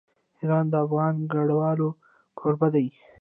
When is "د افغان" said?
0.71-1.15